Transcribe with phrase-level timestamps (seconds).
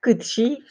[0.00, 0.62] cât și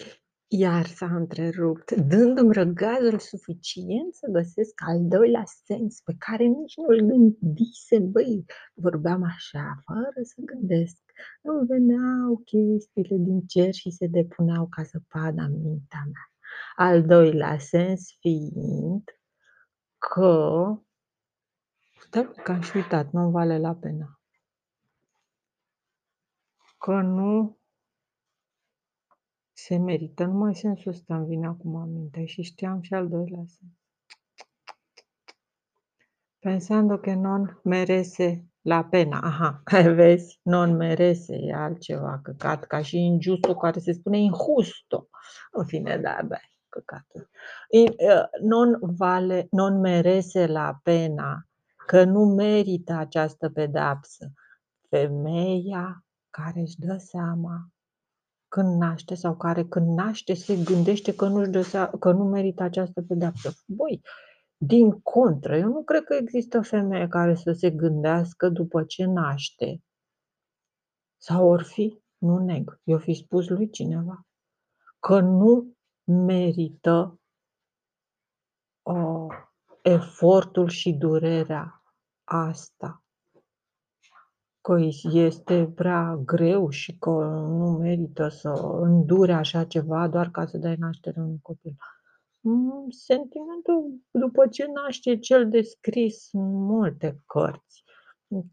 [0.48, 7.00] iar s-a întrerupt, dându-mi răgazul suficient să găsesc al doilea sens, pe care nici nu-l
[7.00, 8.12] gândisem.
[8.12, 10.98] Băi, vorbeam așa, fără să gândesc.
[11.42, 16.32] Îmi veneau chestiile din cer și se depuneau ca zăpada în mintea mea.
[16.76, 19.04] Al doilea sens fiind
[19.98, 20.80] că
[22.00, 24.20] stai că am și uitat, nu vale la pena.
[26.78, 27.58] Că nu
[29.68, 33.44] se merită, numai sensul ăsta îmi vine acum în minte și știam și al doilea
[33.48, 33.74] sens.
[36.40, 39.20] Pensando que non merese la pena.
[39.20, 40.40] Aha, vezi?
[40.44, 45.10] Non merese e altceva, căcat, ca și injusto care se spune injusto.
[45.52, 46.38] În fine, da, da,
[46.70, 47.30] căcatul.
[48.42, 51.48] Non vale, non merese la pena,
[51.86, 54.32] că nu merită această pedapsă.
[54.90, 57.70] Femeia care își dă seama
[58.56, 62.64] când naște sau care când naște se gândește că, nu-și dă seama, că nu merită
[62.64, 63.54] această pedeapsă.
[63.68, 64.02] Băi,
[64.58, 69.84] din contră, eu nu cred că există femeie care să se gândească după ce naște.
[71.18, 74.28] Sau or fi, nu neg, eu fi spus lui cineva,
[75.00, 77.20] că nu merită
[78.82, 79.28] uh,
[79.82, 81.84] efortul și durerea
[82.24, 83.05] asta.
[84.66, 84.76] Că
[85.12, 87.10] este prea greu și că
[87.48, 88.50] nu merită să
[88.82, 91.76] îndure așa ceva doar ca să dai naștere unui copil.
[92.40, 97.84] Mm, sentimentul după ce naște cel descris în multe cărți,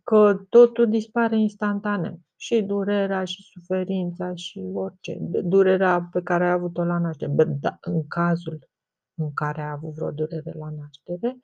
[0.03, 2.21] că totul dispare instantaneu.
[2.37, 5.17] Și durerea, și suferința, și orice.
[5.43, 7.33] Durerea pe care ai avut-o la naștere.
[7.61, 8.69] Da, în cazul
[9.15, 11.39] în care ai avut vreo durere la naștere,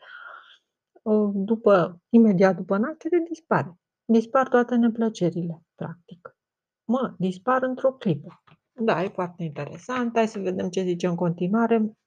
[1.32, 3.78] după, imediat după naștere, dispare.
[4.10, 6.36] Dispar toate neplăcerile, practic.
[6.84, 8.42] Mă, dispar într-o clipă.
[8.72, 10.16] Da, e foarte interesant.
[10.16, 11.98] Hai să vedem ce zice în continuare.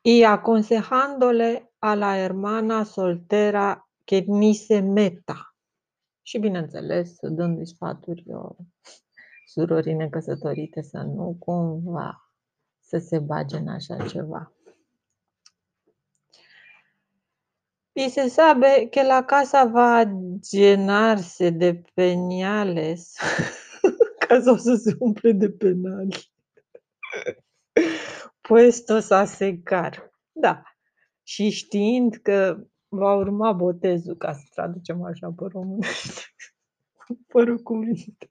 [0.00, 5.56] Y aconsejándole a la hermana soltera que ni se meta.
[6.22, 8.56] Și bineînțeles, dându-i sfaturi eu,
[9.46, 12.32] surorii necăsătorite să nu cumva
[12.80, 14.52] să se bage în așa ceva.
[17.96, 20.04] Y se sabe que la casa va a
[20.52, 23.14] llenarse de peñales.
[24.28, 26.32] casa o să se umple de penali.
[28.40, 30.10] Puestos a secar.
[30.32, 30.62] Da.
[31.22, 36.22] Și știind că va urma botezul, ca să traducem așa pe românește,
[37.32, 38.30] fără cuvinte.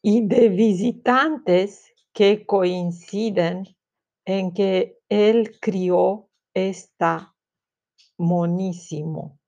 [0.00, 1.82] Y de visitantes
[2.12, 3.62] que coinciden
[4.22, 7.36] en que él crió esta
[8.16, 9.38] monísimo.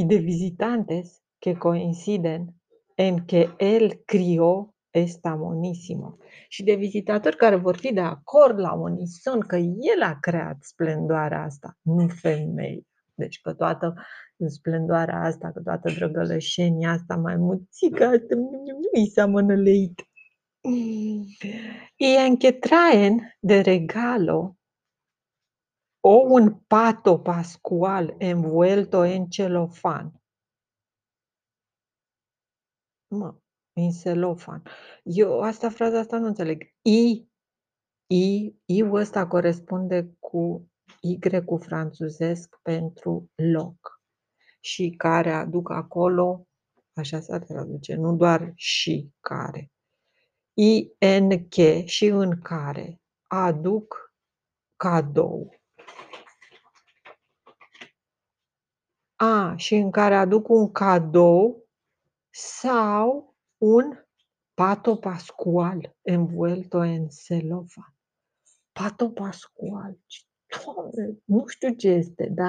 [0.00, 2.58] y de visitantes que coinciden
[2.96, 6.16] en que él crió esta monísimo.
[6.48, 11.42] Și de vizitatori care vor fi de acord la unison că el a creat splendoarea
[11.42, 12.86] asta, nu femei.
[13.14, 13.94] Deci că toată
[14.46, 20.09] splendoarea asta, că toată drăgălășenia asta, mai muțică asta, nu îi seamănă leit.
[20.62, 21.36] Y
[21.98, 24.58] en que traen de regalo
[26.02, 30.12] o un pato pascual envuelto en celofan.
[33.08, 33.34] Mă,
[33.72, 34.62] în celofan.
[35.02, 36.62] Eu asta, fraza asta nu înțeleg.
[36.82, 37.28] I,
[38.06, 44.00] I, I-ul ăsta corespunde cu Y cu franțuzesc pentru loc
[44.60, 46.46] și care aduc acolo,
[46.92, 49.70] așa se traduce, nu doar și care.
[50.62, 54.14] I, N, K și în care aduc
[54.76, 55.54] cadou.
[59.14, 61.68] A, și în care aduc un cadou
[62.30, 64.04] sau un
[64.54, 67.94] pato pascual envuelto en celofan.
[68.72, 69.98] Pato pascual.
[70.64, 72.48] Doamne, nu știu ce este, dar